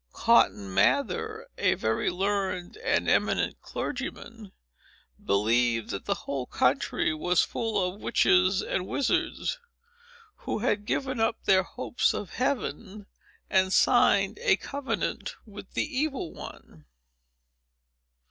Cotton 0.13 0.73
Mather, 0.73 1.47
a 1.59 1.75
very 1.75 2.09
learned 2.09 2.75
and 2.77 3.07
eminent 3.07 3.61
clergyman, 3.61 4.51
believed 5.23 5.91
that 5.91 6.05
the 6.05 6.15
whole 6.25 6.47
country 6.47 7.13
was 7.13 7.43
full 7.43 7.79
of 7.93 8.01
witches 8.01 8.63
and 8.63 8.87
wizards, 8.87 9.59
who 10.37 10.57
had 10.57 10.85
given 10.87 11.19
up 11.19 11.43
their 11.43 11.61
hopes 11.61 12.15
of 12.15 12.31
heaven, 12.31 13.05
and 13.47 13.71
signed 13.71 14.39
a 14.41 14.55
covenant 14.55 15.35
with 15.45 15.73
the 15.73 15.85
Evil 15.85 16.33
One. 16.33 16.85